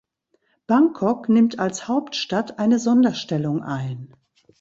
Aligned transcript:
Bangkok 0.65 1.29
nimmt 1.29 1.59
als 1.59 1.87
Hauptstadt 1.87 2.57
eine 2.57 2.79
Sonderstellung 2.79 3.61
ein. 3.61 4.15